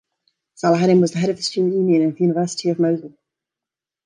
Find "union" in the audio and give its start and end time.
1.75-2.07